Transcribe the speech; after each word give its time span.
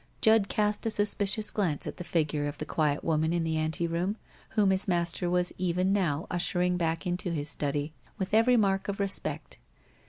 Judd 0.19 0.49
cast 0.49 0.83
a 0.87 0.89
suspicious 0.89 1.51
glance 1.51 1.85
at 1.85 1.97
the 1.97 2.03
figure 2.03 2.47
of 2.47 2.57
the 2.57 2.65
quiet 2.65 3.03
woman 3.03 3.31
in 3.31 3.43
the 3.43 3.55
anteroom, 3.59 4.17
whom 4.57 4.71
his 4.71 4.87
master 4.87 5.29
was 5.29 5.53
even 5.59 5.93
now 5.93 6.25
ushering 6.31 6.75
back 6.75 7.05
into 7.05 7.29
his 7.29 7.49
study 7.49 7.93
with 8.17 8.33
every 8.33 8.57
mark 8.57 8.87
of 8.87 8.99
respect. 8.99 9.59